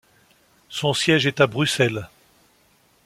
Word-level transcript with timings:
Son 0.69 0.95
siège 0.95 1.27
est 1.27 1.41
à 1.41 1.45
Bruxelles. 1.45 2.07